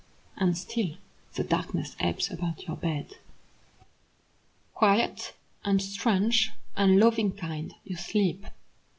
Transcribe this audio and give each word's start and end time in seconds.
And 0.35 0.57
still 0.57 0.95
the 1.35 1.43
darkness 1.43 1.95
ebbs 1.99 2.31
about 2.31 2.65
your 2.67 2.75
bed. 2.75 3.17
Quiet, 4.73 5.35
and 5.63 5.79
strange, 5.79 6.49
and 6.75 6.99
loving 6.99 7.33
kind, 7.33 7.75
you 7.83 7.95
sleep. 7.95 8.47